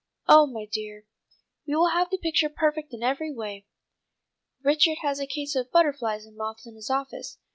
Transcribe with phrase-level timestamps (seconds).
[0.27, 1.05] "Oh, my dear,
[1.67, 3.67] we will have the picture perfect in every way.
[4.63, 7.37] Richard has a case of butterflies and moths in his office.